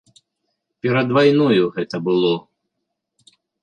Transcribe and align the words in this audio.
Перад 0.85 1.07
вайною 1.19 1.63
гэта 1.79 2.03
было. 2.11 2.33